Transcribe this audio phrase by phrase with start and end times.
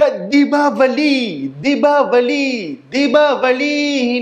[0.00, 1.14] தீபாவளி
[1.64, 2.44] தீபாவளி
[2.92, 3.74] தீபாவளி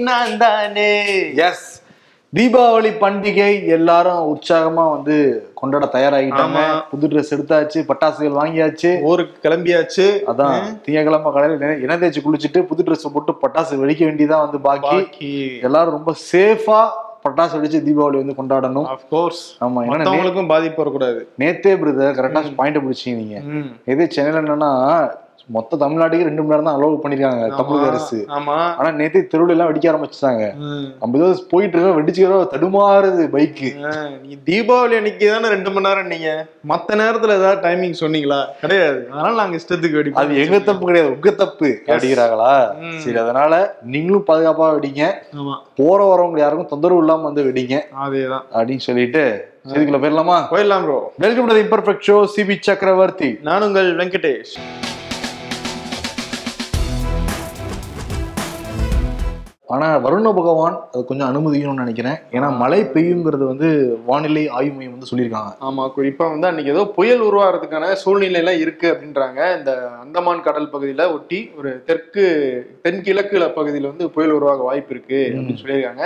[0.07, 0.93] நான் தானே.
[1.49, 1.67] எஸ்
[2.37, 5.17] தீபாவளி பண்டிகை எல்லாரும் உற்சாகமா வந்து
[5.55, 6.63] கொண்டாட தயாராகிட்டாங்க.
[6.91, 8.91] புது ட்ரெஸ் எடுத்தாச்சு பட்டாசுகள் வாங்கியாச்சு.
[9.11, 10.07] ஊருக்கு கிளம்பியாச்சு.
[10.33, 10.57] அதான்
[10.87, 15.31] திங்கக்கிழமை காலையில எண்ணெய் தேய்ச்சி குளிச்சுட்டு புது ட்ரெஸ் போட்டு பட்டாசு வெடிக்க வேண்டியதான் வந்து பாக்கி.
[15.69, 16.81] எல்லாரும் ரொம்ப சேஃபா
[17.27, 18.91] பட்டாசு வெடிச்சு தீபாவளி வந்து கொண்டாடணும்.
[18.97, 21.23] ஆஃப் கோர்ஸ் ஆமா மத்தவங்களுக்கும் பாதிப்பு வரக்கூடாது.
[21.39, 23.39] நேத்தே பிரதர் கரெக்டா பாயிண்ட் பிடிச்சீங்க நீங்க.
[23.95, 24.73] இதே சென்னையில என்னன்னா
[25.49, 28.19] மொத்த தமிழ்நாட்டுக்கு ரெண்டு மணி நேரம் தான் அலோவ் பண்ணிருக்காங்க தமிழக அரசு.
[28.37, 28.57] ஆமா.
[28.79, 29.87] ஆனா நேத்தே தெருவுல எல்லாம் வெடிக்க.
[31.01, 33.69] நம்ம ஏதோ போயிட்டு இருக்கோம் வெடிச்சுக்கிறோம் தடுமாறுது பைக்கு
[34.49, 36.31] தீபாவளி அன்னைக்கு தானே ரெண்டு மணி நேரம் நீங்க
[36.69, 38.41] மத்த நேரத்துல ஏதாவது டைமிங் சொன்னீங்களா?
[38.63, 39.01] கிடையாது.
[39.13, 41.71] அதனால நாங்க இஷ்டத்துக்கு வெடிப்போம் அது எங்க தப்பு கிடையாது உங்க தப்பு.
[41.89, 42.99] அப்படிங்கிறாங்களா ம்.
[42.99, 43.53] சரி அதனால
[43.93, 45.05] நீங்களும் பாதுகாப்பா வெடிங்க.
[45.81, 47.77] போற வரவங்க யாருக்கும் தொந்தரவு இல்லாம வந்து வெடிங்க.
[48.05, 48.45] அதேதான்.
[48.55, 49.25] அப்படின்னு சொல்லிட்டு
[49.67, 50.37] செய்திக்குள்ள போயிடலாமா?
[50.53, 54.55] போயிடலாம் bro welcome to imperfect show Sibi Chakravarthy நான் உங்கள் வெங்கடேஷ்.
[59.75, 62.19] ஆனா வருண பகவான் அது கொஞ்சம் அனுமதிக்கணும்னு நினைக்கிறேன்.
[62.37, 63.69] ஏன்னா மழை பெய்யுங்கிறது வந்து
[64.07, 65.51] வானிலை ஆய்வு மையம் வந்து சொல்லியிருக்காங்க.
[65.69, 69.41] ஆமா குறிப்பா வந்து அன்னைக்கு ஏதோ புயல் உருவாகிறதுக்கான சூழ்நிலை எல்லாம் இருக்கு அப்படின்றாங்க.
[69.59, 69.73] இந்த
[70.05, 72.25] அந்தமான் கடல் பகுதியில ஒட்டி ஒரு தெற்கு
[72.87, 76.05] தென்கிழக்கு பகுதியில வந்து புயல் உருவாக வாய்ப்பு இருக்கு அப்படின்னு சொல்லியிருக்காங்க.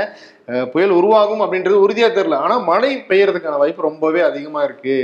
[0.74, 2.38] புயல் உருவாகும் அப்படின்றது உறுதியா தெரியல.
[2.46, 4.96] ஆனா மழை பெய்யறதுக்கான வாய்ப்பு ரொம்பவே அதிகமா இருக்கு.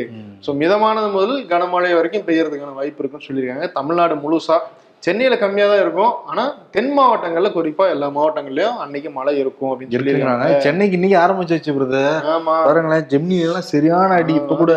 [0.46, 3.68] ஸோ மிதமானது முதல் கனமழை வரைக்கும் பெய்யறதுக்கான வாய்ப்பு இருக்குன்னு சொல்லியிருக்காங்க.
[3.78, 4.58] தமிழ்நாடு முழுசா
[5.02, 6.14] சென்னையில கம்மியா தான் இருக்கும்.
[6.30, 6.44] ஆனா
[6.76, 10.60] தென் மாவட்டங்கள்ல குறிப்பா எல்லா மாவட்டங்கள்லயும் அன்னைக்கு மழை இருக்கும் அப்படின்னு சொல்லியிருக்காங்க.
[10.68, 12.16] சென்னைக்கு இன்னைக்கு ஆரம்பிச்சாச்சு பிரதர்.
[12.36, 12.56] ஆமா.
[12.68, 14.34] பாருங்களேன் ஜெமினி எல்லாம் சரியான அடி.
[14.42, 14.72] இப்ப கூட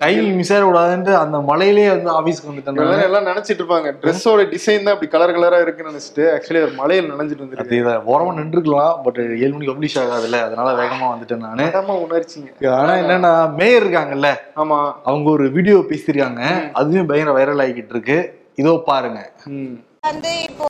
[0.00, 3.88] டைம் மிஸ் ஆயிடக்கூடாதுன்ட்டு அந்த மலையிலேயே வந்து ஆபீஸ்க்கு வந்துட்டேன் எல்லாரும் எல்லாம் நினைச்சிட்டு இருப்பாங்க.
[4.02, 8.02] ட்ரெஸ்ஸோட டிசைன் தான் அப்படி கலர் கலரா இருக்குன்னு நினைச்சிட்டு ஆக்சுவலி ஒரு மலையில நினைச்சிட்டு வந்துருக்கு அதேதான்.
[8.12, 10.40] ஓரமா நின்றுக்கலாம் பட் ஏழு மணிக்கு பப்ளிஷ் ஆகாதுல்ல.
[10.48, 11.66] அதனால வேகமா வந்துட்டேன் நானு.
[11.70, 12.50] அதாம்மா உணர்ச்சிங்க.
[12.80, 14.30] ஆனா என்னன்னா மேயர் இருக்காங்கல்ல
[14.62, 14.78] ஆமா.
[15.04, 16.42] அவங்க ஒரு வீடியோ பேசியிருக்காங்க.
[16.72, 18.18] அதுவே பயங்கர வைரல் ஆகிட்டு இருக்கு.
[18.58, 19.20] இதோ பாருங்க.
[19.52, 19.72] ம்.
[20.02, 20.68] வந்து இப்போ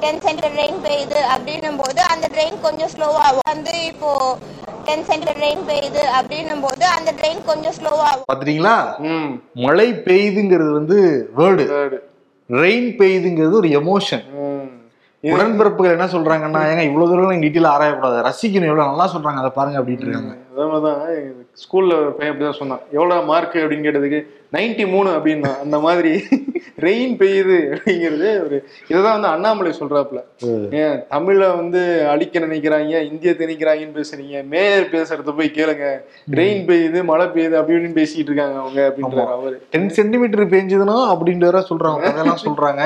[0.00, 4.10] டென் சென்டர் ரெயின் பெய்யுது அப்படின்னும் போது அந்த ட்ரெயின் கொஞ்சம் ஸ்லோவாகும் வந்து இப்போ
[4.86, 8.76] டென் சென்டர் ரெயின் பெய்யுது அப்படின்னும் போது அந்த ட்ரெயின் கொஞ்சம் ஸ்லோவாகும் பாத்துட்டீங்களா?
[9.08, 9.30] ம்.
[9.64, 10.98] மழை பெய்யுதுங்கிறது வந்து
[11.38, 11.64] வேர்டு.
[12.50, 14.24] ரெயின் பெய்யுதுங்கிறது ஒரு எமோஷன்
[15.24, 18.18] உடன்பிறப்புகள் என்ன சொல்றாங்கன்னா ஏங்க இவ்வளவு தூரம் டீட்டெயில் ஆராயக்கூடாது.
[18.28, 18.70] ரசிக்கணும்.
[18.70, 20.32] எவ்வளவு நல்லா சொல்றாங்க அதை பாருங்க அப்படின்ட்டு இருக்காங்க.
[20.60, 21.32] அதே மாதிரிதான்
[21.62, 22.80] ஸ்கூல்ல பையன் அப்படிதான் சொன்னான்.
[22.92, 26.12] எவ்வளவு மார்க் அப்படின்னு கேட்டதுக்கு நைன்டி மூணு அப்படின்னா அந்த மாதிரி
[26.80, 30.20] ரெயின் பெய்யுது அப்படிங்கிறது ஒரு இதுதான் வந்து அண்ணாமலை சொல்றாப்புல.
[30.70, 35.86] ஏன் தமிழை வந்து அழிக்க நினைக்கிறாங்க இந்திய திணிக்கிறாங்கன்னு பேசுறீங்க மேயர் பேசுறத போய் கேளுங்க.
[36.30, 39.62] ரெயின் பெய்யுது மழை பெய்யுது அப்படி இப்படின்னு பேசிட்டு இருக்காங்க அவங்க அப்படின்றாரு அவரு.
[39.70, 42.82] டென் சென்டிமீட்டர் பெஞ்சதுன்னா அப்படின்ட்டு வேற சொல்றாங்க அதெல்லாம் சொல்றாங்க.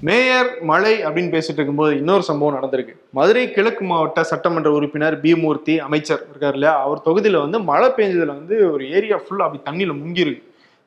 [0.00, 2.94] மேயர் மழை அப்படின்னு பேசிட்டு இருக்கும்போது இன்னொரு சம்பவம் நடந்திருக்கு.
[3.10, 8.34] மதுரை கிழக்கு மாவட்ட சட்டமன்ற உறுப்பினர் பி மூர்த்தி அமைச்சர் இருக்கார் இல்லையா அவர் தொகுதியில வந்து மழை பெஞ்சதுல
[8.38, 10.42] வந்து ஒரு ஏரியா ஃபுல்லா அப்படி தண்ணியில முங்கிருக்கு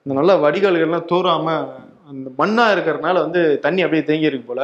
[0.06, 1.56] இந்த நல்ல வடிகால்கள்லாம் தூராம
[2.12, 4.62] அந்த மண்ணா இருக்கிறதுனால வந்து தண்ணி அப்படியே தேங்கி இருக்கு போல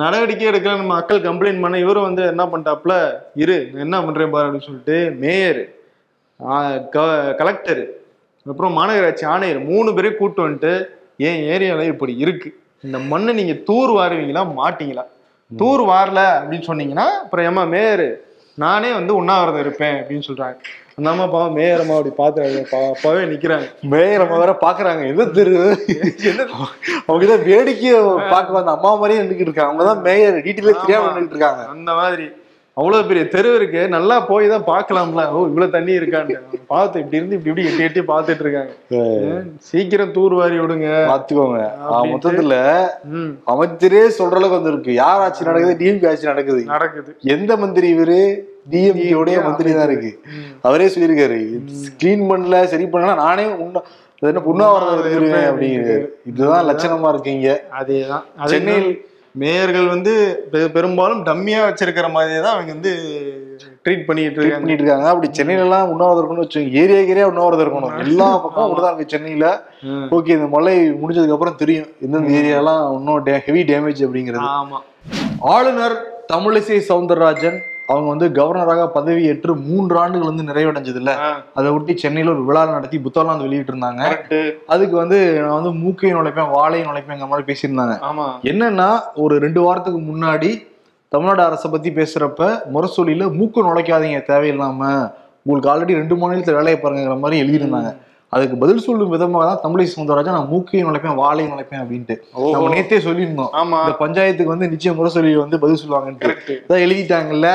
[0.00, 2.94] நடவடிக்கை எடுக்கல நம்ம மக்கள் கம்ப்ளைண்ட் பண்ண இவரும் வந்து என்ன பண்ணிட்டாப்ல
[3.42, 5.60] இரு என்ன பண்றேன் பாரு அப்படின்னு சொல்லிட்டு மேயர்
[7.40, 7.82] கலெக்டர்
[8.46, 10.72] அப்புறம் மாநகராட்சி ஆணையர் மூணு பேரையும் கூட்டு வந்துட்டு
[11.20, 12.48] என் ஏரியால இப்படி இருக்கு.
[12.84, 14.42] இந்த மண்ணை நீங்க தூர் வாருவீங்களா?
[14.56, 15.04] மாட்டீங்களா?
[15.50, 18.06] தூர் வாரல அப்படின்னு சொன்னீங்கன்னா அப்புறம் ஏமா மேயர்
[18.54, 20.56] நானே வந்து உண்ணாவிரதம் இருப்பேன் அப்படின்னு சொல்றாங்க.
[20.96, 23.80] அந்த அம்மா பாவம் மேயர் அம்மா அப்படி பார்த்து அப்பாவே நிக்கிறாங்க.
[23.80, 25.84] மேயர் அம்மா வேற பாக்குறாங்க எது தெரு?
[27.06, 29.84] அவங்க வேடிக்கையை பார்க்க வந்த அம்மா மாதிரியே நின்றுட்டு இருக்காங்க.
[29.84, 30.34] அவங்கதான் மேயர்.
[30.34, 31.64] டீட்டெயிலே தெரியாம நின்றுட்டு இருக்காங்க.
[31.64, 32.30] அந்த மாதிரி.
[32.78, 33.82] அவ்வளவு பெரிய தெரு இருக்கு.
[33.94, 35.24] நல்லா போய் தான் பார்க்கலாம்ல.
[35.34, 36.36] ஓ இவ்வளவு தண்ணி இருக்கான்னு
[36.72, 38.72] பார்த்து இப்படி இருந்து இப்படி இப்படி எட்டி எட்டி பார்த்துட்டு இருக்காங்க.
[39.68, 40.88] சீக்கிரம் தூர் வாரி விடுங்க.
[41.10, 42.10] அப்படின்ட்டு.
[42.14, 42.56] மொத்தத்துல
[43.52, 44.94] அமைச்சரே சொல்ற அளவுக்கு வந்திருக்கு.
[45.02, 45.78] யார் ஆட்சி நடக்குது?
[45.82, 46.64] டிஎம்கே ஆட்சி நடக்குது.
[46.74, 47.12] நடக்குது.
[47.36, 48.20] எந்த மந்திரி இவரு?
[48.74, 50.12] டிஎம்கே உடைய மந்திரி தான் இருக்கு.
[50.68, 51.40] அவரே சொல்லியிருக்காரு.
[52.02, 53.46] கிளீன் பண்ணல சரி பண்ணல நானே
[54.22, 55.96] அது என்ன உண்ணாவிரதம் இருப்பேன் அப்படிங்கிறது
[56.30, 57.48] இதுதான் லட்சணமா இருக்கீங்க.
[57.80, 58.24] அதேதான்.
[58.52, 58.92] சென்னையில்
[59.42, 60.12] மேயர்கள் வந்து
[60.74, 62.92] பெரும்பாலும் டம்மியா வச்சிருக்கிற மாதிரியே தான் அவங்க வந்து
[63.84, 65.08] ட்ரீட் பண்ணிட்டு பண்ணிட்டு இருக்காங்க.
[65.08, 66.80] அப்படி சென்னையில எல்லாம் உண்ணாவிரதம் இருக்கணும்னு வச்சுக்கோங்க.
[66.82, 67.98] ஏரியா ஏரியா உண்ணாவிரதம் இருக்கணும்.
[68.04, 69.48] எல்லா பக்கம் அப்படிதான் இருக்கு சென்னையில.
[70.16, 71.88] ஓகே இந்த மழை முடிஞ்சதுக்கு அப்புறம் தெரியும்.
[72.00, 74.46] எந்தெந்த ஏரியாலாம் இன்னும் ஹெவி டேமேஜ் அப்படிங்கிறது.
[74.58, 74.80] ஆமா.
[75.54, 75.96] ஆளுநர்
[76.32, 77.58] தமிழிசை சவுந்தரராஜன்
[77.92, 81.12] அவங்க வந்து கவர்னராக பதவியேற்று மூன்று ஆண்டுகள் வந்து நிறைவடைஞ்சது இல்ல
[81.54, 84.02] அதை ஒட்டி சென்னையில ஒரு விழா நடத்தி புத்தகம் வந்து வெளியிட்டு இருந்தாங்க.
[84.66, 87.96] அதுக்கு வந்து நான் வந்து மூக்கையும் நுழைப்பேன் வாழையும் நுழைப்பேங்கிற மாதிரி பேசியிருந்தாங்க.
[88.52, 88.88] என்னன்னா
[89.24, 90.50] ஒரு ரெண்டு வாரத்துக்கு முன்னாடி
[91.08, 94.80] தமிழ்நாடு அரசை பத்தி பேசுறப்ப முரசொலியில மூக்கு நுழைக்காதீங்க தேவையில்லாம.
[95.46, 97.90] உங்களுக்கு ஆல்ரெடி ரெண்டு மாநிலத்தில் வேலையை பாருங்கிற மாதிரி எழுதியிருந்தாங்க.
[98.34, 102.14] அதுக்கு பதில் சொல்லும் விதமாக தான் தமிழிசை சவுந்தரராஜன் நான் மூக்கையும் நுழைப்பேன் வாழையும் நுழைப்பேன் அப்படின்ட்டு.
[102.54, 103.50] நம்ம நேத்தே சொல்லியிருந்தோம்.
[103.60, 103.78] ஆமா.
[103.82, 106.32] இந்த பஞ்சாயத்துக்கு வந்து நிச்சயம் முரசொலி வந்து பதில் சொல்லுவாங்கன்ட்டு.
[106.64, 107.50] அதான் எழுதிட்டாங்கல்ல?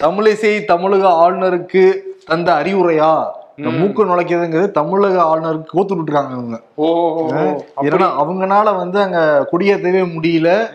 [0.00, 1.84] தமிழிசை தமிழக ஆளுநருக்கு
[2.30, 3.12] தந்த அறிவுரையா?
[3.56, 6.60] மூக்கு நுழைக்கிறதுங்கிறது தமிழக ஆளுநருக்கு கோத்து விட்டுருக்காங்க அவங்க.
[7.82, 10.70] ஏன்னா அவங்கனால வந்து அங்க குடியேற்றவே முடியல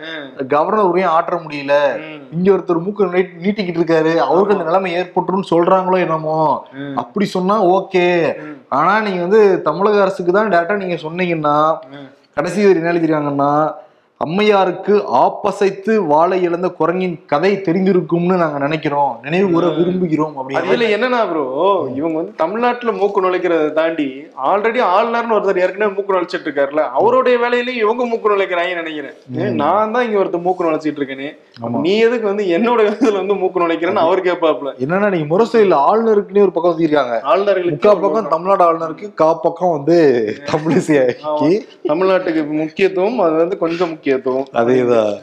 [0.46, 2.00] கவர்னர் உரையும் ஆற்ற முடியல.
[2.32, 4.16] இங்க ஒருத்தர் மூக்கு நீட்- நீட்டிக்கிட்டு இருக்காரு.
[4.16, 6.66] அவருக்கு அந்த நிலைமை ஏற்பட்டுருன்னு சொல்றாங்களோ என்னமோ.
[6.96, 8.34] அப்படி சொன்னா ஓகே.
[8.68, 11.78] ஆனா நீங்க வந்து தமிழக அரசுக்கு தான் டேரக்டா நீங்க சொன்னீங்கன்னா.
[12.34, 13.72] கடைசி எழுதிருக்காங்கன்னா
[14.20, 19.12] அம்மையாருக்கு ஆப்பசைத்து வாழை இழந்த குரங்கின் கதை தெரிந்திருக்கும்னு நாங்க நினைக்கிறோம்.
[19.24, 21.44] நினைவு கூற விரும்புகிறோம் அப்படின்னு அதுல என்னன்னா ப்ரோ
[21.98, 24.06] இவங்க வந்து தமிழ்நாட்டுல மூக்கு நுழைக்கிறத தாண்டி
[24.48, 29.14] ஆல்ரெடி ஆளுநர்னு ஒருத்தர் ஏற்கனவே மூக்கு நுழைச்சிட்டு இருக்காருல்ல அவருடைய வேலையிலயும் இவங்க மூக்கு நுழைக்கிறாங்கன்னு நினைக்கிறேன்.
[29.60, 31.30] நான் தான் இங்க ஒருத்தர் மூக்கு நுழைச்சிட்டு இருக்கேனே.
[31.60, 31.78] ஆமா.
[31.84, 36.54] நீ எதுக்கு வந்து என்னோட இதுல வந்து மூக்கு நுழைக்கிறேன்னு அவர் கேட்பாப்ல என்னன்னா நீங்க முரசொலியில் ஆளுநருக்குன்னே ஒரு
[36.56, 39.96] பக்கம் வச்சிருக்காங்க முக்கா ஆளுநர்களுக்கு பக்கம் தமிழ்நாடு ஆளுநருக்கு கா பக்கம் வந்து
[40.52, 41.50] தமிழிசைக்கு
[41.88, 45.14] தமிழ்நாட்டுக்கு முக்கியத்துவம் அது வந்து கொஞ்சம் முக்கியத்துவம் அதேதான்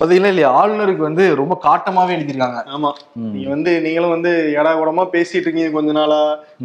[0.00, 0.48] பாத்தீங்கன்னா இல்லையா?
[0.54, 2.58] ஆளுநருக்கு வந்து ரொம்ப காட்டமாவே எழுதியிருக்காங்க.
[2.74, 2.90] ஆமா.
[3.32, 6.18] நீங்க வந்து நீங்களும் வந்து ஏடா கூடமா பேசிட்டு இருக்கீங்க கொஞ்ச நாளா.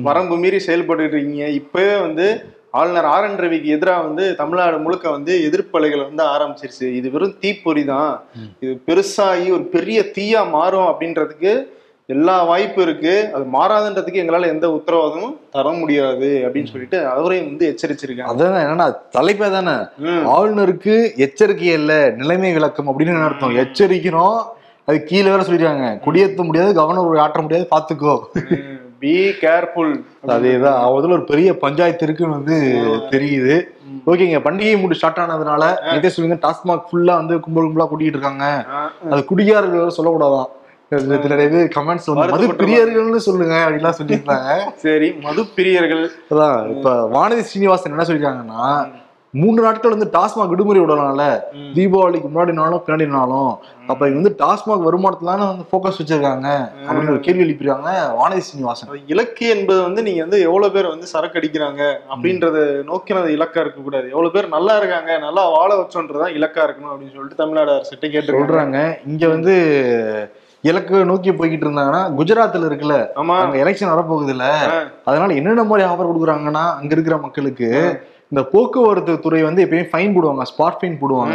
[0.03, 1.47] வரம்பு மீறி செயல்பட்டு இருக்கீங்க.
[1.49, 2.25] இப்பவே வந்து
[2.71, 3.29] ஆளுநர் ஆர்.
[3.29, 3.37] என்.
[3.37, 6.93] ரவிக்கு எதிராக வந்து தமிழ்நாடு முழுக்க வந்து எதிர்ப்பலைகள் வந்து ஆரம்பிச்சிருச்சு.
[6.93, 8.11] இது வெறும் தீப்பொறி தான்.
[8.59, 11.53] இது பெருசாகி ஒரு பெரிய தீயா மாறும் அப்படின்றதுக்கு
[12.13, 13.13] எல்லா வாய்ப்பு இருக்கு.
[13.35, 18.31] அது மாறாதுன்றதுக்கு எங்களால எந்த உத்தரவாதமும் தர முடியாது அப்படின்னு சொல்லிட்டு அவரையும் வந்து எச்சரிச்சிருக்காங்க.
[18.31, 18.87] அதான் என்னன்னா
[19.17, 19.75] தலைப்பே தானே.
[20.35, 23.57] ஆளுநருக்கு எச்சரிக்கை இல்ல நிலைமை விளக்கம் அப்படின்னு அர்த்தம்?
[23.63, 24.39] எச்சரிக்கிறோம்
[24.87, 25.89] அது கீழே வேற சொல்லிருக்காங்க.
[26.05, 28.15] குடியேற்ற முடியாது கவர்னர் ஆற்ற முடியாது பாத்துக்கோ.
[29.01, 29.13] பி
[29.43, 29.93] கேர்ஃபுல்
[30.33, 30.79] அதேதான்.
[30.87, 32.57] அதுல ஒரு பெரிய பஞ்சாயத்து இருக்குன்னு வந்து
[33.13, 33.55] தெரியுது.
[34.09, 35.63] ஓகேங்க பண்டிகை மூடு ஸ்டார்ட் ஆனதுனால
[35.95, 38.45] இதே சொல்லுங்க டாஸ்மாக் ஃபுல்லா வந்து கும்பல் கும்பலா கூட்டிட்டு இருக்காங்க.
[39.11, 40.49] அது குடிகாரர்கள் சொல்லக்கூடாதான்.
[40.91, 44.55] இதுல நிறைய கமெண்ட்ஸ் வந்து மது பிரியர்கள்னு சொல்லுங்க அப்படின்லாம் சொல்லியிருந்தாங்க.
[44.85, 46.01] சரி மது பிரியர்கள்
[46.31, 48.65] அதான் இப்ப வானதி ஸ்ரீனிவாசன் என்ன சொல்லிருக்காங்கன்னா
[49.33, 51.25] மூன்று நாட்கள் வந்து டாஸ்மாக் விடுமுறை விடலாம்ல.
[51.75, 53.51] தீபாவளிக்கு முன்னாடினாலும் பின்னாடினாலும்
[53.91, 56.49] அப்ப இவங்க வந்து டாஸ்மாக் வருமானத்துல வந்து போக்கஸ் வச்சிருக்காங்க
[56.87, 61.07] அப்படின்னு ஒரு கேள்வி எழுப்பிருக்காங்க வானதி ஸ்ரீனிவாசன் அது இலக்கு என்பது வந்து நீங்க வந்து எவ்வளவு பேர் வந்து
[61.13, 62.57] சரக்கு அடிக்கிறாங்க அப்படின்றத
[62.91, 64.07] நோக்கினது இலக்கா இருக்க கூடாது.
[64.09, 68.97] எவ்வளவு பேர் நல்லா இருக்காங்க நல்லா வாழ வச்சோன்றதுதான் இலக்கா இருக்கணும் அப்படின்னு சொல்லிட்டு தமிழ்நாடு அரசு கேட்டு சொல்றாங்க.
[69.07, 69.55] இங்க வந்து
[70.63, 73.35] இலக்கு நோக்கி போய்கிட்டு இருந்தாங்கன்னா குஜராத்ல இருக்குல்ல ஆமா.
[73.43, 74.47] அங்க எலெக்ஷன் வரப்போகுது இல்ல
[75.05, 77.69] அதனால என்னென்ன மாதிரி ஆஃபர் கொடுக்குறாங்கன்னா அங்க இருக்கிற மக்களுக்கு
[78.31, 81.33] இந்த போக்குவரத்து துறை வந்து எப்பயுமே ஃபைன் போடுவாங்க ஸ்பாட் ஃபைன் போடுவாங்க.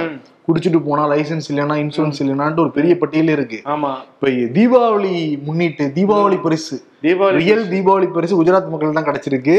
[0.48, 3.58] குடிச்சிட்டு போனா லைசென்ஸ் இல்லைன்னா இன்சூரன்ஸ் இல்லைன்னான்ட்டு ஒரு பெரிய பட்டியலே இருக்கு.
[3.66, 3.90] ஆமா.
[4.12, 5.12] இப்ப தீபாவளி
[5.46, 9.56] முன்னிட்டு தீபாவளி பரிசு தீபாவளி ரியல் தீபாவளி பரிசு குஜராத் மக்கள் தான் கிடைச்சிருக்கு.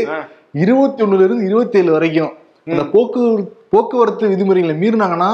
[0.64, 2.32] இருபத்தி ஒண்ணுல இருந்து இருபத்தி ஏழு வரைக்கும்
[2.68, 5.30] இந்த போக்குவரத்து போக்குவரத்து விதிமுறைகளை மீறினாங்கன்னா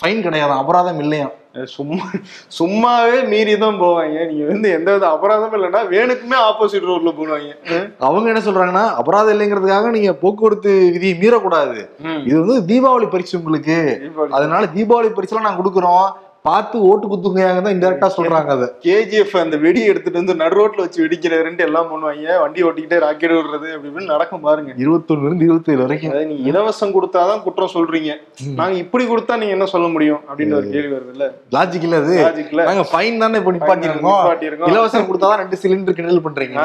[0.00, 1.28] ஃபைன் கிடையாது அபராதம் இல்லையா
[1.74, 2.04] சும்மா
[2.58, 4.16] சும்மாவே மீறி தான் போவாங்க.
[4.28, 7.50] நீங்க வந்து எந்த வித அபராதமும் இல்லைன்னா வேணுக்குமே ஆப்போசிட் ரோட்ல போடுவாங்க.
[8.08, 11.78] அவங்க என்ன சொல்றாங்கன்னா அபராதம் இல்லைங்கிறதுக்காக நீங்க போக்குவரத்து விதியை மீறக்கூடாது.
[12.28, 13.78] இது வந்து தீபாவளி பரிசு உங்களுக்கு.
[14.38, 16.08] அதனால தீபாவளி பரிசுலாம் நாங்க கொடுக்குறோம்.
[16.44, 18.66] பார்த்து ஓட்டு குத்துங்க தான் இன்டெரக்டா சொல்றாங்க அதை.
[18.84, 22.36] கேஜிஎஃப் அந்த வெடி எடுத்துட்டு வந்து நடு ரோட்ல வச்சு வெடிக்கிறதுன்ட்டு எல்லாம் பண்ணுவாங்க.
[22.42, 24.70] வண்டி ஓட்டிக்கிட்டே ராக்கெட் விடுறது அப்படி இப்படின்னு நடக்கும் பாருங்க.
[24.84, 26.12] இருபத்தொன்னு இருந்து இருபத்தி ஏழு வரைக்கும்.
[26.12, 28.14] அதாவது நீங்க இலவசம் கொடுத்தாதான் குற்றம் சொல்றீங்க.
[28.60, 31.28] நாங்க இப்படி கொடுத்தா நீங்க என்ன சொல்ல முடியும் அப்படின்ற ஒரு கேள்வி வருது இல்ல?
[31.56, 32.16] லாஜிக் இல்ல அது.
[32.70, 34.18] நாங்க ஃபைன் தானே இப்ப நிப்பாட்டிருக்கோம்.
[34.22, 34.72] நிப்பாட்டியிருக்கோம்.
[34.72, 36.56] இலவசம் கொடுத்தாதான் ரெண்டு சிலிண்டர் கிண்டல் பண்றீங்க.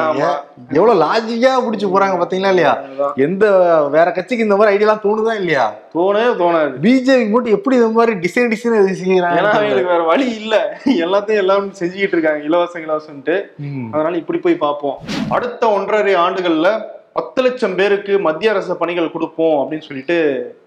[0.78, 2.74] எவ்வளவு லாஜிக்கா புடிச்சு போறாங்க பாத்தீங்களா இல்லையா.
[3.28, 3.44] எந்த
[3.96, 5.66] வேற கட்சிக்கு இந்த மாதிரி ஐடியாலாம் தோணுதா இல்லையா?
[5.96, 6.74] தோணவே தோணாது.
[6.86, 8.74] பிஜேபி மட்டும் எப்படி இந்த மாதிரி டிசைன் டிசைன்
[9.04, 9.64] செய்யறாங்க?
[9.66, 10.54] அவங்களுக்கு வேற வழி இல்ல.
[11.04, 13.36] எல்லாத்தையும் எல்லாம் செஞ்சுக்கிட்டு இருக்காங்க இலவசம் இலவசம்ட்டு.
[13.94, 14.98] அதனால இப்படி போய் பார்ப்போம்.
[15.36, 16.70] அடுத்த ஒன்றரை ஆண்டுகள்ல
[17.18, 20.16] பத்து லட்சம் பேருக்கு மத்திய அரசு பணிகள் கொடுப்போம் அப்படின்னு சொல்லிட்டு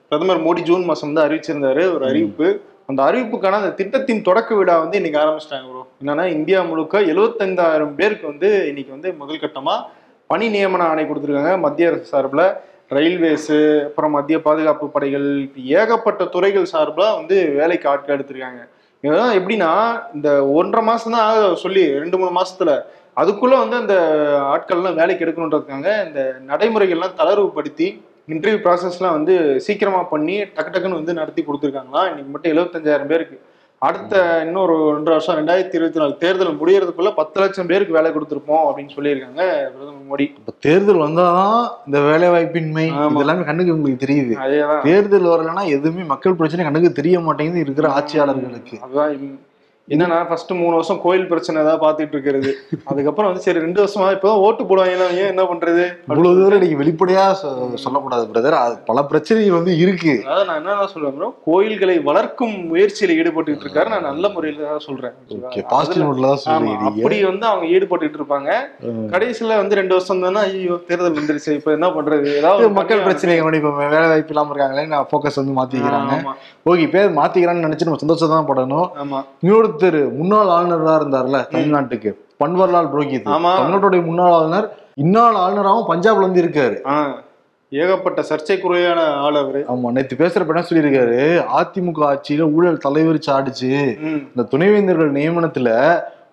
[0.09, 2.47] பிரதமர் மோடி ஜூன் மாசம் வந்து அறிவிச்சிருந்தாரு ஒரு அறிவிப்பு.
[2.91, 8.25] அந்த அறிவிப்புக்கான அந்த திட்டத்தின் தொடக்க விழா வந்து இன்னைக்கு ஆரம்பிச்சிட்டாங்க ப்ரோ என்னன்னா இந்தியா முழுக்க எழுபத்தைந்தாயிரம் பேருக்கு
[8.31, 9.75] வந்து இன்னைக்கு வந்து முதல் கட்டமா
[10.29, 12.43] பணி நியமன ஆணை கொடுத்துருக்காங்க மத்திய அரசு சார்பில்.
[12.97, 13.57] ரயில்வேஸு
[13.87, 15.27] அப்புறம் மத்திய பாதுகாப்பு படைகள்
[15.79, 18.61] ஏகப்பட்ட துறைகள் சார்பில் வந்து வேலைக்கு ஆட்கள் எடுத்திருக்காங்க.
[19.03, 19.71] இதெல்லாம் எப்படின்னா
[20.15, 20.29] இந்த
[20.59, 22.71] ஒன்றரை மாசம் தான் ஆக சொல்லி ரெண்டு மூணு மாசத்துல
[23.21, 23.95] அதுக்குள்ள வந்து அந்த
[24.53, 27.87] ஆட்கள்லாம் வேலைக்கு எடுக்கணுன்றதுக்காங்க இந்த நடைமுறைகள்லாம் தளர்வுபடுத்தி
[28.33, 32.01] இன்டர்வியூ ப்ராசஸ்லாம் வந்து சீக்கிரமா பண்ணி டக்கு டக்குன்னு வந்து நடத்தி கொடுத்துருக்காங்களா?
[32.09, 33.37] இன்னைக்கு மட்டும் எழுபத்தஞ்சாயிரம் பேருக்கு.
[33.87, 34.13] அடுத்த
[34.45, 39.43] இன்னொரு ரெண்டு வருஷம் ரெண்டாயிரத்தி இருபத்தி நாலு தேர்தல் முடியறதுக்குள்ள பத்து லட்சம் பேருக்கு வேலை கொடுத்துருப்போம் அப்படின்னு சொல்லியிருக்காங்க
[39.75, 40.25] பிரதமர் மோடி.
[40.39, 42.87] இப்ப தேர்தல் வந்தாதான் இந்த வேலை வாய்ப்பின்மை.
[43.13, 44.33] இதெல்லாமே கண்ணுக்கு உங்களுக்கு தெரியுது.
[44.87, 48.77] தேர்தல் வரலன்னா எதுவுமே மக்கள் பிரச்சனை கண்ணுக்கு தெரிய மாட்டேங்குது இருக்கிற ஆட்சியாளர்களுக்கு.
[48.87, 49.13] அதுதான்
[49.93, 52.49] என்னன்னா ஃபர்ஸ்ட் மூணு வருஷம் கோயில் பிரச்சனை ஏதாவது பாத்துட்டு இருக்கிறது.
[52.89, 55.83] அதுக்கப்புறம் வந்து சரி ரெண்டு வருஷமா இப்பதான் ஓட்டு போடுவாங்க ஏன் என்ன பண்றது?
[56.09, 57.23] இவ்வளவு தூரம் நீங்க வெளிப்படையா
[57.85, 58.57] சொல்லக்கூடாது பிரதர்
[58.89, 60.13] பல பிரச்சனைகள் வந்து இருக்கு.
[60.27, 63.91] அதாவது நான் என்ன சொல்றேன் கோயில்களை வளர்க்கும் முயற்சியில ஈடுபட்டுட்டு இருக்காரு.
[63.95, 65.15] நான் நல்ல முறையில தான் சொல்றேன்.
[66.89, 68.51] அப்படி வந்து அவங்க ஈடுபட்டுட்டு இருப்பாங்க.
[69.15, 71.51] கடைசியில வந்து ரெண்டு வருஷம் தானே ஐயோ தேர்தல் வந்துருச்சு.
[71.59, 72.29] இப்ப என்ன பண்றது?
[72.41, 76.13] ஏதாவது மக்கள் பிரச்சனை இப்ப வேலை வாய்ப்பு இல்லாம இருக்காங்களே நான் ஃபோக்கஸ் வந்து மாத்திக்கிறாங்க
[76.71, 78.87] ஓகே பேர் மாத்திக்கிறான்னு நினைச்சு நம்ம சந்தோஷம் தான் படணும்.
[79.03, 79.19] ஆமா.
[79.81, 82.09] இன்னொருத்தர் முன்னாள் ஆளுநரா இருந்தார்ல தமிழ்நாட்டுக்கு.
[82.41, 83.27] பன்வர்லால் புரோஹித்.
[83.27, 84.67] தமிழ்நாட்டுடைய முன்னாள் ஆளுநர்
[84.97, 86.75] இன்னாள் ஆளுநராகவும் பஞ்சாப்ல இருந்து இருக்காரு.
[87.71, 91.17] ஏகப்பட்ட சர்ச்சைக்குறையான ஆள் அவரு ஆமா நேத்து பேசுறப்ப என்ன சொல்லியிருக்காரு?
[91.57, 93.69] அதிமுக ஆட்சியில ஊழல் தலைவிரிச்சு ஆடிச்சு
[94.05, 94.21] ம்.
[94.27, 95.69] இந்த துணைவேந்தர்கள் நியமனத்துல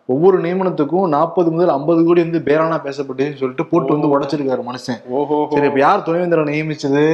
[0.09, 5.01] ஒவ்வொரு நியமனத்துக்கும் நாற்பது முதல் ஐம்பது கோடி வந்து பேரானா பேசப்பட்டுன்னு சொல்லிட்டு போட்டு வந்து உடைச்சிருக்காரு மனுஷன்.
[5.17, 7.05] ஓஹோ சரி இப்ப யார் துணைவேந்தரை நியமிச்சது?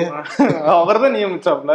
[0.76, 1.74] அவர் தான் நியமிச்சாப்ல.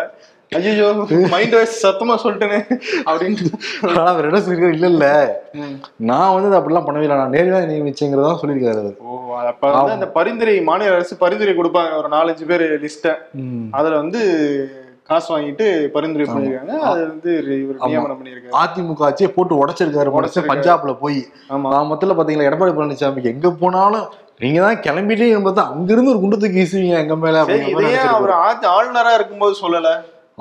[0.51, 0.87] ஐயோ
[1.31, 2.59] மைண்ட் வாய்ஸ் சத்தமா சொல்லிட்டேனே
[3.07, 3.47] அப்படின்ட்டு
[3.87, 4.75] ஆனா அவர் என்ன சொல்லியிருக்காரு?
[4.77, 5.05] இல்ல இல்ல.
[6.09, 7.17] நான் வந்து அதை அப்படிலாம் பண்ணவே இல்லை.
[7.21, 8.95] நான் நேரடியாக நியமிச்சேங்கிறதா சொல்லியிருக்காரு அவர்.
[9.05, 9.13] ஓ
[9.43, 11.99] அப்ப வந்து அந்த பரிந்துரை மாநில அரசு பரிந்துரை கொடுப்பாங்க.
[12.01, 13.11] ஒரு நாலஞ்சு பேர் லிஸ்ட
[13.41, 13.67] ம்.
[13.73, 14.21] அதுல வந்து
[15.09, 18.55] காசு வாங்கிட்டு பரிந்துரை பண்ணிருக்காங்க அது வந்து இவர் நியமனம் பண்ணியிருக்காரு.
[18.63, 20.53] அதிமுக ஆட்சியை போட்டு உடைச்சிருக்காரு உடைச்சிருக்காரு.
[20.53, 21.19] பஞ்சாப்ல போய்.
[21.89, 24.07] மொத்தத்துல பாத்தீங்களா எடப்பாடி பழனிசாமி எங்க போனாலும்
[24.41, 27.37] நீங்க தான் கிளம்பிட்டே பார்த்தா அங்கிருந்து ஒரு குண்டு தூக்கி வீசுவீங்க எங்க மேல.
[28.11, 28.33] அவர்
[28.73, 29.91] ஆளுநரா இருக்கும்போது சொல்லல.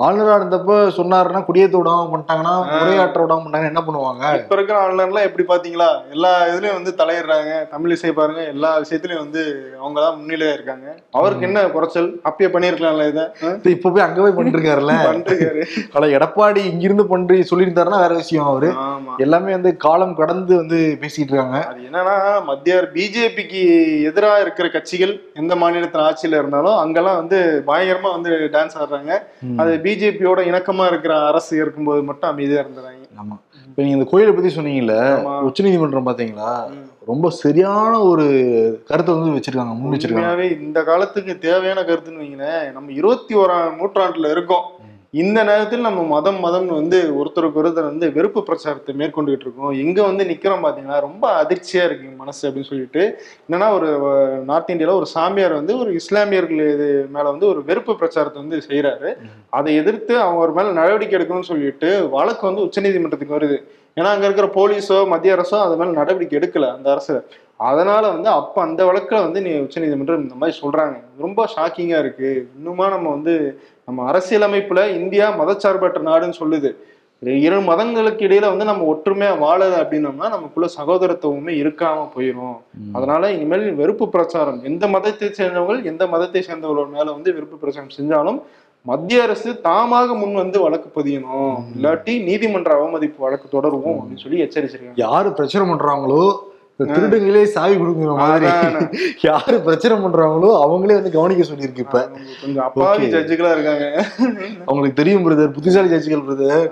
[0.05, 4.23] ஆளுநரா இருந்தப்ப சொன்னாருன்னா குடியேற்ற விடாம பண்ணிட்டாங்கன்னா உரையாற்ற விடாம பண்ணிட்டாங்கன்னா என்ன பண்ணுவாங்க?
[4.39, 5.87] இப்ப இருக்கிற ஆளுநர்லாம் எப்படி பாத்தீங்களா?
[6.15, 9.43] எல்லா இதுலயும் வந்து தலையிடுறாங்க தமிழ் இசை பாருங்க எல்லா விஷயத்திலயும் வந்து
[9.79, 10.85] அவங்க தான் முன்னிலையா இருக்காங்க.
[11.19, 12.09] அவருக்கு என்ன குறைச்சல்?
[12.29, 13.25] அப்பயே பண்ணிருக்கலாம்ல இதை?
[13.75, 15.63] இப்ப போய் அங்க போய் பண்ணிட்டு இருக்காருல்ல பண்ணிருக்காரு.
[16.19, 18.69] எடப்பாடி இங்கிருந்து பண்றி சொல்லியிருந்தாருன்னா வேற விஷயம் அவரு.
[19.25, 21.57] எல்லாமே வந்து காலம் கடந்து வந்து பேசிட்டு இருக்காங்க.
[21.71, 22.15] அது என்னன்னா
[22.51, 23.63] மத்திய பிஜேபிக்கு
[24.11, 29.11] எதிரா இருக்கிற கட்சிகள் எந்த மாநிலத்துல ஆட்சியில இருந்தாலும் அங்கெல்லாம் வந்து பயங்கரமா வந்து டான்ஸ் ஆடுறாங்க.
[29.63, 33.03] அது பிஜேபியோட இணக்கமா இருக்கிற அரசு இருக்கும்போது மட்டும் அமைதியா இருந்துறாங்க.
[33.23, 33.35] ஆமா.
[33.67, 34.95] இப்ப நீங்க இந்த கோயிலை பத்தி சொன்னீங்கல்ல.
[35.41, 36.51] உச்ச நீதிமன்றம் பாத்தீங்களா.
[37.05, 38.25] ரொம்ப சரியான ஒரு
[38.85, 40.61] கருத்தை வந்து வச்சிருக்காங்க முன் வச்சிருக்காங்க.
[40.61, 44.65] இந்த காலத்துக்கு தேவையான கருத்துன்னு வைங்களேன் நம்ம இருபத்தி ஓராம் நூற்றாண்டுல இருக்கோம்.
[45.13, 49.71] இந்த நேரத்தில் நம்ம மதம் மதம்னு வந்து ஒருத்தருக்கு ஒருத்தர் வந்து வெறுப்பு பிரச்சாரத்தை மேற்கொண்டுகிட்டு இருக்கோம்.
[49.83, 53.03] எங்க வந்து நிக்கிறோம் பாத்தீங்கன்னா ரொம்ப அதிர்ச்சியா இருக்கு மனசு அப்படின்னு சொல்லிட்டு.
[53.45, 53.89] என்னன்னா ஒரு
[54.49, 59.11] நார்த் இந்தியால ஒரு சாமியார் வந்து ஒரு இஸ்லாமியர்கள் இது மேல வந்து ஒரு வெறுப்பு பிரச்சாரத்தை வந்து செய்யறாரு
[59.59, 63.59] அதை எதிர்த்து அவங்க ஒரு மேல நடவடிக்கை எடுக்கணும்னு சொல்லிட்டு வழக்கு வந்து உச்சநீதிமன்றத்துக்கு வருது.
[63.97, 67.15] ஏன்னா அங்க இருக்கிற போலீஸோ மத்திய அரசோ அது மேல நடவடிக்கை எடுக்கல அந்த அரசு.
[67.59, 70.97] அதனால வந்து அப்ப அந்த வழக்குல வந்து நீ உச்சநீதிமன்றம் இந்த மாதிரி சொல்றாங்க.
[71.19, 72.49] ரொம்ப ஷாக்கிங்கா இருக்கு.
[72.57, 73.33] இன்னுமா நம்ம வந்து
[73.87, 76.71] நம்ம அரசியலமைப்புல இந்தியா மதச்சார்பற்ற நாடுன்னு சொல்லுது.
[77.21, 82.57] இரு மதங்களுக்கு இடையில வந்து நம்ம ஒற்றுமையா வாழல அப்படின்னோம்னா நமக்குள்ள சகோதரத்துவமே இருக்காம போயிடும்
[82.93, 84.59] அதனால இனிமேல் வெறுப்பு பிரச்சாரம்.
[84.63, 88.39] எந்த மதத்தை சேர்ந்தவங்க எந்த மதத்தை சேர்ந்தவங்களோட மேல வந்து வெறுப்பு பிரச்சாரம் செஞ்சாலும்
[88.85, 91.55] மத்திய அரசு தாமாக முன் வந்து வழக்கு பதியணும்.
[91.77, 95.01] இல்லாட்டி நீதிமன்ற அவமதிப்பு வழக்கு தொடருவோம் அப்படின்னு சொல்லி எச்சரிச்சிருக்காங்க.
[95.07, 96.21] யாரு பிரச்சனை பண்றாங்களோ
[96.79, 98.47] திருடுங்களே சாவி கொடுக்குற மாதிரி.
[99.27, 101.99] யாரு பிரச்சனை பண்றாங்களோ அவங்களே வந்து கவனிக்க சொல்லியிருக்கு இப்ப.
[102.41, 103.05] கொஞ்சம் அப்பாவி.
[103.15, 103.85] ஜட்ஜுகளா இருக்காங்க.
[104.67, 106.65] அவங்களுக்கு தெரியும் பிரதர் புத்திசாலி ஜட்ஜிகள் பிரதர்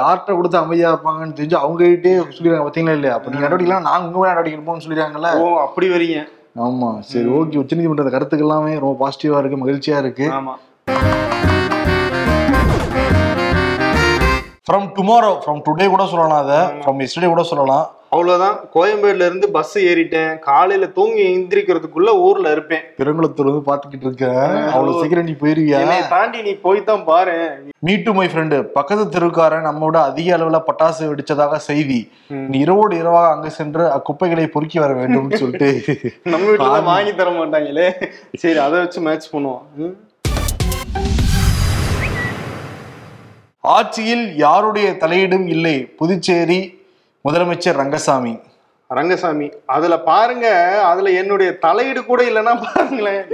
[0.00, 3.14] யார்கிட்ட கொடுத்து அமைதியா இருப்பாங்கன்னு தெரிஞ்சு அவங்க கிட்டே சொல்லிடுறாங்க பாத்தீங்களா இல்லையா?
[3.18, 5.30] அப்ப நீங்க நடவடிக்கலாம் நாங்க உங்க நடவடிக்கை எடுப்போம்னு சொல்லிடுறாங்கல்ல?
[5.42, 6.18] ஓ அப்படி வரீங்க.
[6.66, 7.58] ஆமா சரி ஓகே.
[7.62, 10.28] உச்சநீதிமன்ற கருத்துக்கள் எல்லாமே ரொம்ப பாசிட்டிவா இருக்கு மகிழ்ச்சியா இருக்கு.
[14.68, 16.60] ஃப்ரம் டுமாரோ ஃப்ரம் டுடே கூட சொல்லலாம் அதை.
[16.82, 17.84] ஃப்ரம் எஸ்டர்டே கூட சொல்லலாம்.
[18.12, 18.56] அவ்வளவுதான்.
[18.74, 20.32] கோயம்பேடுல இருந்து பஸ் ஏறிட்டேன்.
[20.46, 22.84] காலையில தூங்கி எந்திரிக்கிறதுக்குள்ள ஊர்ல இருப்பேன்.
[22.98, 24.38] பெருங்குளத்தூர் வந்து பாத்துக்கிட்டு இருக்கேன்
[24.74, 25.80] அவ்வளவு சீக்கிரம் நீ போயிருவியா?
[25.84, 27.36] என்னை தாண்டி நீ போய் தான் பாரு
[27.88, 32.00] மீட்டு மை ஃப்ரெண்டு பக்கத்து தெருக்காரன் நம்மோட அதிக அளவுல பட்டாசு வெடிச்சதாக செய்தி.
[32.52, 35.70] நீ இரவோடு இரவாக அங்கு சென்று அக்குப்பைகளை பொறுக்கி வர வேண்டும் சொல்லிட்டு.
[36.32, 37.88] நம்ம வீட்டுல வாங்கி தர மாட்டாங்களே.
[38.44, 39.94] சரி அதை வச்சு மேட்ச் பண்ணுவோம்.
[43.64, 45.76] ஆட்சியில் யாருடைய தலையீடும் இல்லை.
[46.00, 46.58] புதுச்சேரி
[47.26, 48.34] முதலமைச்சர் ரங்கசாமி.
[48.90, 50.46] ரங்கசாமி அதுல பாருங்க
[50.90, 53.24] அதுல என்னுடைய தலையீடு கூட இல்லைன்னா பாருங்களேன்.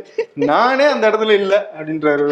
[0.50, 2.26] நானே அந்த இடத்துல இல்ல அப்படின்றாரு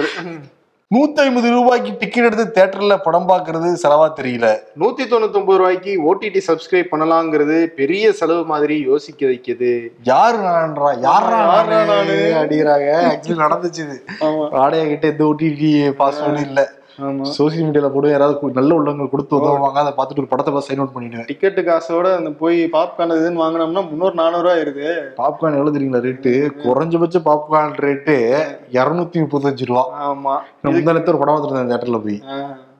[0.90, 4.46] நூத்தி ஐம்பது ரூபாய்க்கு டிக்கெட் எடுத்து தேட்டர்ல படம் பார்க்கிறது செலவா தெரியல.
[4.80, 9.70] நூத்தி தொண்ணூத்தி ஒன்பது ரூபாய்க்கு ஓடிடி சப்ஸ்கிரைப் பண்ணலாங்கிறது பெரிய செலவு மாதிரி யோசிக்க வைக்குது.
[10.02, 11.38] யாரு நான்றா யாரா?
[12.40, 13.86] அடிக்கிறாங்க ஆக்சுவலி நடந்துச்சு
[14.56, 15.70] வாடகை கிட்ட எந்த ஓடிடி
[16.02, 16.60] பாஸ்வேர்டு இல்ல.
[17.36, 21.28] சோசியல் மீடியால போட யாராவது நல்ல உள்ளவங்க கொடுத்து உதவுவாங்க அதை பார்த்துட்டு ஒரு படத்தை சைன் அவுட் பண்ணிடுவேன்
[21.30, 24.86] டிக்கெட்டு காசோட அந்த போய் பாப்கார்ன் இதுன்னு வாங்கினோம்னா முந்நூறு நானூறு ரூபா ஆயிருது.
[25.20, 26.32] பாப்கார்ன் எவ்வளவு தெரியுங்களா ரேட்டு
[26.64, 28.16] குறைஞ்சபட்ச பாப்கார்ன் ரேட்டு
[28.78, 29.84] இருநூத்தி முப்பத்தஞ்சு ரூபா.
[30.08, 30.34] ஆமா.
[30.68, 32.18] முந்தானத்து ஒரு படம் பார்த்துருந்தேன் தேட்டர்ல போய்.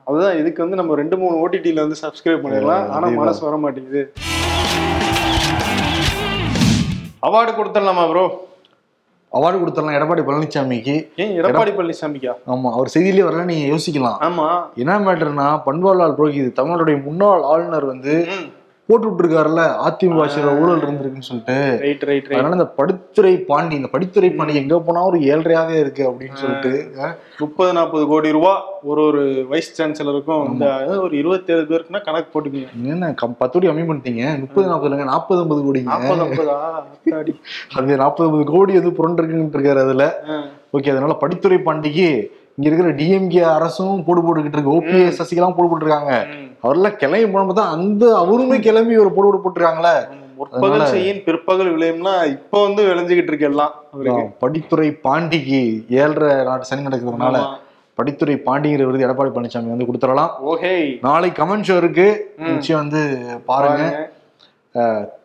[0.09, 2.85] அதுதான் இதுக்கு வந்து நம்ம ரெண்டு மூணு ஓடிடில வந்து சப்ஸ்கிரைப் பண்ணிடலாம்.
[2.93, 3.21] ஆனா அதேதான்.
[3.23, 4.03] மனசு வர மாட்டேங்குது
[7.27, 8.23] அவார்டு கொடுத்துடலாமா ப்ரோ
[9.33, 14.17] அவார்டு கொடுத்துடலாம் எடப்பாடி பழனிசாமிக்கு ஏன் எடப்பாடி பழனிசாமிக்கா ஆமா அவர் செய்தியிலே வரல நீங்க யோசிக்கலாம்.
[14.21, 14.47] ஆமா.
[14.75, 18.15] என்ன மேட்டர்னா பன்வாரிலால் புரோஹித் தமிழ்நாடுடைய முன்னாள் ஆளுநர் வந்து
[18.91, 21.55] போட்டு விட்டுருக்காருல்ல அதிமுக ஆட்சியில ஊழல் இருந்திருக்குன்னு சொல்லிட்டு.
[21.79, 26.09] ரைட் ரைட் ரைட் அதனால இந்த படித்துறை பாண்டி இந்த படித்துறை பாண்டி எங்க போனா ஒரு ஏழ்றையாவே இருக்கு
[26.09, 26.71] அப்படின்னு சொல்லிட்டு
[27.39, 30.65] முப்பது நாற்பது கோடி ரூபா ஒரு ஒரு வைஸ் சான்சலருக்கும் இந்த
[30.99, 32.67] ஒரு இருபத்தேழு பேருக்குன்னா கணக்கு போட்டுக்கீங்க.
[32.85, 34.39] என்ன கம்- பத்து கோடி கம்மி பண்ணிட்டீங்க.
[34.39, 35.83] முப்பது நாற்பது இல்லைங்க நாற்பது ஐம்பது கோடிங்க.
[35.83, 36.57] நாற்பது ஐம்பதா.
[37.75, 40.05] அது நாற்பது ஐம்பது கோடி வந்து புரண்டிருக்குன்னு இருக்காரு அதுல.
[40.73, 42.07] ஓகே அதனால படித்துறை பாண்டிக்கு
[42.55, 44.75] இங்க இருக்கிற டிஎம்கே அரசும் போடு போட்டுக்கிட்டு இருக்கு.
[44.77, 46.13] ஓபிஎஸ் சசிகலாம் போடு போட்டுருக்காங்க.
[46.63, 49.95] அவரெல்லாம் கிளம்பி போனப்ப தான் அந்த அவருமே கிளம்பி ஒரு போடு போட்டு போட்டுருக்காங்களே.
[50.39, 53.73] முற்பகல் செய்யின் பிற்பகல் விளையும்னா இப்போ வந்து விளைஞ்சுகிட்டு இருக்கு எல்லாம்
[54.43, 55.59] படித்துறை பாண்டிக்கு
[56.03, 57.41] ஏழரை நாட்டு சனி நடக்கிறதுனால.
[57.99, 60.31] படித்துறை பாண்டிங்கிற விருது எடப்பாடி பழனிசாமி வந்து கொடுத்துடலாம்.
[60.51, 60.73] ஓஹே.
[61.07, 62.07] நாளைக்கு கமெண்ட் ஷோ இருக்கு.
[62.51, 63.01] நிச்சயம் வந்து
[63.49, 63.83] பாருங்க.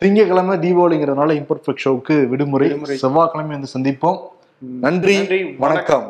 [0.01, 2.69] திங்கட்கிழமை தீபாவளிங்கிறதுனால இம்பர்ஃபெக்ட் ஷோவுக்கு விடுமுறை.
[3.03, 4.19] செவ்வாய்க்கிழமை வந்து சந்திப்போம்.
[4.85, 5.15] நன்றி,
[5.65, 6.05] வணக்கம்.